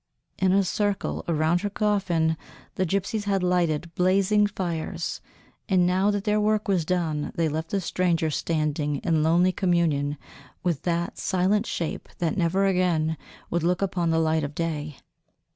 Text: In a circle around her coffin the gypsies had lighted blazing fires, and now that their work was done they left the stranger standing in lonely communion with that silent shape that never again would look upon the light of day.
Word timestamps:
In 0.39 0.51
a 0.51 0.63
circle 0.63 1.23
around 1.27 1.61
her 1.61 1.69
coffin 1.69 2.35
the 2.73 2.87
gypsies 2.87 3.25
had 3.25 3.43
lighted 3.43 3.93
blazing 3.93 4.47
fires, 4.47 5.21
and 5.69 5.85
now 5.85 6.09
that 6.09 6.23
their 6.23 6.41
work 6.41 6.67
was 6.67 6.85
done 6.85 7.31
they 7.35 7.47
left 7.47 7.69
the 7.69 7.79
stranger 7.79 8.31
standing 8.31 8.95
in 9.03 9.21
lonely 9.21 9.51
communion 9.51 10.17
with 10.63 10.81
that 10.89 11.19
silent 11.19 11.67
shape 11.67 12.09
that 12.17 12.35
never 12.35 12.65
again 12.65 13.15
would 13.51 13.61
look 13.61 13.83
upon 13.83 14.09
the 14.09 14.17
light 14.17 14.43
of 14.43 14.55
day. 14.55 14.97